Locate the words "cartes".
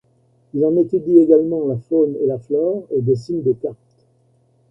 3.53-4.07